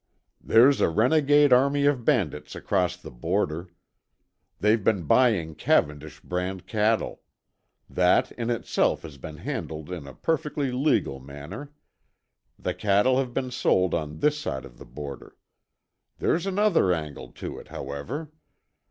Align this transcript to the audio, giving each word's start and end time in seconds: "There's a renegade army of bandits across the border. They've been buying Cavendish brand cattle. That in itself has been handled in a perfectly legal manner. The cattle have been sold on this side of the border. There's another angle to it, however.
"There's 0.43 0.81
a 0.81 0.89
renegade 0.89 1.53
army 1.53 1.85
of 1.85 2.03
bandits 2.03 2.55
across 2.55 2.97
the 2.97 3.11
border. 3.11 3.69
They've 4.59 4.83
been 4.83 5.03
buying 5.03 5.53
Cavendish 5.53 6.21
brand 6.21 6.65
cattle. 6.65 7.21
That 7.87 8.31
in 8.31 8.49
itself 8.49 9.03
has 9.03 9.19
been 9.19 9.37
handled 9.37 9.91
in 9.91 10.07
a 10.07 10.15
perfectly 10.15 10.71
legal 10.71 11.19
manner. 11.19 11.71
The 12.57 12.73
cattle 12.73 13.19
have 13.19 13.31
been 13.31 13.51
sold 13.51 13.93
on 13.93 14.21
this 14.21 14.39
side 14.39 14.65
of 14.65 14.79
the 14.79 14.85
border. 14.87 15.37
There's 16.17 16.47
another 16.47 16.91
angle 16.91 17.31
to 17.33 17.59
it, 17.59 17.67
however. 17.67 18.31